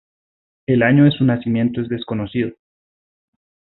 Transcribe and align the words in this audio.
El 0.65 0.81
año 0.81 1.03
de 1.03 1.11
su 1.11 1.23
nacimiento 1.23 1.79
es 1.79 1.87
desconocido. 1.87 2.55